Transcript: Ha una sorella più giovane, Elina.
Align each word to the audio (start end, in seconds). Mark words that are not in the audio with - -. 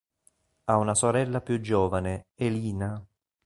Ha 0.63 0.77
una 0.77 0.95
sorella 0.95 1.41
più 1.41 1.61
giovane, 1.61 2.25
Elina. 2.33 2.99